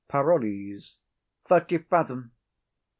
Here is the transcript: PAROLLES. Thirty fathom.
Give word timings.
PAROLLES. 0.07 0.97
Thirty 1.43 1.77
fathom. 1.77 2.31